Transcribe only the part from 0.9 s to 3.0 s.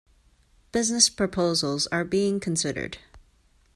proposals are being considered.